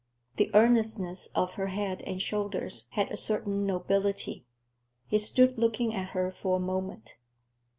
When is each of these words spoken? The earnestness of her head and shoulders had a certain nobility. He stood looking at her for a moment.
The 0.37 0.49
earnestness 0.55 1.27
of 1.35 1.53
her 1.53 1.67
head 1.67 2.01
and 2.07 2.19
shoulders 2.19 2.87
had 2.93 3.11
a 3.11 3.15
certain 3.15 3.67
nobility. 3.67 4.47
He 5.05 5.19
stood 5.19 5.59
looking 5.59 5.93
at 5.93 6.09
her 6.15 6.31
for 6.31 6.57
a 6.57 6.59
moment. 6.59 7.17